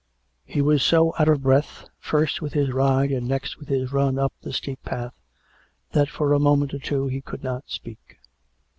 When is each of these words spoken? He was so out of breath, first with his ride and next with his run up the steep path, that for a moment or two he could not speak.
He 0.45 0.63
was 0.63 0.81
so 0.81 1.13
out 1.19 1.27
of 1.29 1.43
breath, 1.43 1.85
first 1.99 2.41
with 2.41 2.53
his 2.53 2.71
ride 2.71 3.11
and 3.11 3.27
next 3.27 3.59
with 3.59 3.67
his 3.67 3.93
run 3.93 4.17
up 4.17 4.33
the 4.41 4.51
steep 4.51 4.81
path, 4.81 5.13
that 5.91 6.09
for 6.09 6.33
a 6.33 6.39
moment 6.39 6.73
or 6.73 6.79
two 6.79 7.05
he 7.05 7.21
could 7.21 7.43
not 7.43 7.65
speak. 7.67 8.17